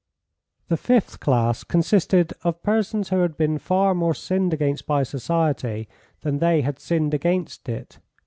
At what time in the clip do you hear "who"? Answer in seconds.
3.09-3.19